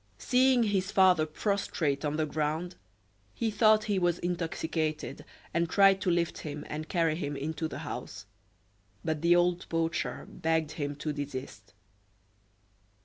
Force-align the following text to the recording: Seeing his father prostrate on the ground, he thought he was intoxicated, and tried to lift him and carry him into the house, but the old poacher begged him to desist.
Seeing 0.17 0.63
his 0.63 0.89
father 0.89 1.27
prostrate 1.27 2.03
on 2.03 2.17
the 2.17 2.25
ground, 2.25 2.73
he 3.35 3.51
thought 3.51 3.83
he 3.83 3.99
was 3.99 4.17
intoxicated, 4.17 5.23
and 5.53 5.69
tried 5.69 6.01
to 6.01 6.09
lift 6.09 6.39
him 6.39 6.65
and 6.69 6.89
carry 6.89 7.13
him 7.15 7.37
into 7.37 7.67
the 7.67 7.77
house, 7.85 8.25
but 9.05 9.21
the 9.21 9.35
old 9.35 9.69
poacher 9.69 10.25
begged 10.27 10.71
him 10.71 10.95
to 10.95 11.13
desist. 11.13 11.75